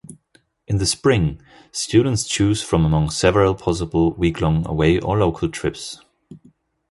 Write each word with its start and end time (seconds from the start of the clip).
In 0.67 0.77
the 0.79 0.87
spring, 0.87 1.39
students 1.71 2.27
choose 2.27 2.63
from 2.63 2.85
among 2.85 3.11
several 3.11 3.53
possible 3.53 4.15
weeklong 4.15 4.65
away 4.65 4.99
or 4.99 5.19
local 5.19 5.47
trips. 5.47 5.99